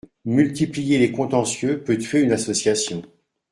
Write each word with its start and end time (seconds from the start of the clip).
Multiplier 0.25 0.97
les 0.97 1.11
contentieux 1.11 1.83
peut 1.83 1.95
tuer 1.99 2.21
une 2.21 2.31
association. 2.31 3.03